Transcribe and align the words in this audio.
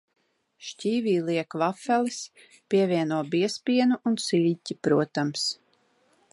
Šķīvī 0.69 1.11
liek 1.27 1.57
vafeles, 1.63 2.17
pievieno 2.75 3.21
biezpienu 3.37 4.01
un 4.13 4.19
siļķi, 4.25 4.81
protams. 4.89 5.49